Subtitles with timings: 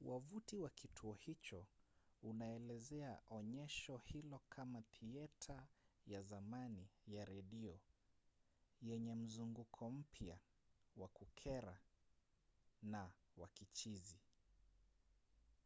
[0.00, 1.66] wavuti wa kituo hicho
[2.22, 5.66] unaelezea onyesho hilo kama thieta
[6.06, 7.80] ya zamani ya redio
[8.82, 10.38] yenye mzunguko mpya
[10.96, 11.80] wa kukera
[12.82, 14.20] na wa kichizi!